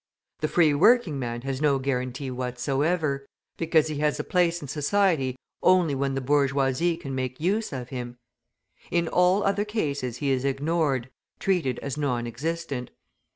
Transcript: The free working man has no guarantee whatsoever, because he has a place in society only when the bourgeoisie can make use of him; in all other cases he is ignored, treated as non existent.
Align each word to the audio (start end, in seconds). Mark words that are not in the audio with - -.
The 0.39 0.47
free 0.47 0.73
working 0.73 1.19
man 1.19 1.41
has 1.41 1.61
no 1.61 1.77
guarantee 1.77 2.31
whatsoever, 2.31 3.27
because 3.55 3.85
he 3.85 3.99
has 3.99 4.19
a 4.19 4.23
place 4.23 4.59
in 4.59 4.67
society 4.67 5.35
only 5.61 5.93
when 5.93 6.15
the 6.15 6.21
bourgeoisie 6.21 6.97
can 6.97 7.13
make 7.13 7.39
use 7.39 7.71
of 7.71 7.89
him; 7.89 8.17
in 8.89 9.07
all 9.07 9.43
other 9.43 9.63
cases 9.63 10.17
he 10.17 10.31
is 10.31 10.43
ignored, 10.43 11.11
treated 11.37 11.77
as 11.83 11.97
non 11.97 12.25
existent. 12.25 12.89